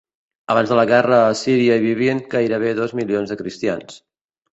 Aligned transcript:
Abans 0.51 0.69
de 0.71 0.77
la 0.77 0.85
guerra, 0.91 1.19
a 1.25 1.35
Síria 1.41 1.75
hi 1.77 1.83
vivien 1.83 2.21
gairebé 2.31 2.73
dos 2.81 2.95
milions 3.01 3.35
de 3.35 3.39
cristians. 3.43 4.01